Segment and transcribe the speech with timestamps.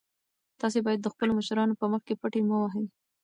[0.61, 2.85] تاسي باید د خپلو مشرانو په مخ کې پټې مه وهئ.